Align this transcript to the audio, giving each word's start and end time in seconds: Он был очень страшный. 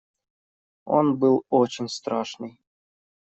Он 0.85 1.15
был 1.19 1.43
очень 1.51 1.87
страшный. 1.87 2.59